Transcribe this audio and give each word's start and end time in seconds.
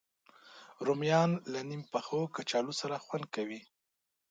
رومیان 0.85 1.31
له 1.51 1.59
نیم 1.69 1.81
پخو 1.91 2.19
کچالو 2.35 2.73
سره 2.81 2.95
خوند 3.05 3.25
کوي 3.35 3.61